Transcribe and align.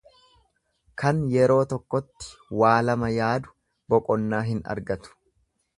Kan 1.01 1.19
yeroo 1.33 1.59
tokkotti 1.73 2.31
waa 2.63 2.73
lama 2.89 3.13
yaadu 3.19 3.55
boqonnaa 3.95 4.43
hin 4.51 4.65
argatu. 4.77 5.17